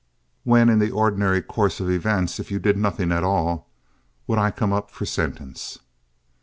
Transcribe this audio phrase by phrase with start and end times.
[0.43, 3.69] "When, in the ordinary course of events, if you did nothing at all,
[4.25, 5.77] would I come up for sentence?"